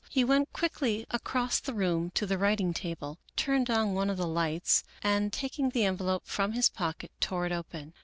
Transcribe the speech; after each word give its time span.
He 0.09 0.23
went 0.23 0.51
quickly 0.51 1.05
across 1.11 1.59
the 1.59 1.75
room 1.75 2.09
to 2.15 2.25
the 2.25 2.39
writing 2.39 2.73
table, 2.73 3.19
turned 3.35 3.69
on 3.69 3.93
one 3.93 4.09
of 4.09 4.17
the 4.17 4.25
lights, 4.25 4.83
and, 5.03 5.31
taking 5.31 5.69
the 5.69 5.85
envelope 5.85 6.25
from 6.25 6.53
his 6.53 6.69
pocket, 6.69 7.11
tore 7.19 7.45
it 7.45 7.51
open. 7.51 7.93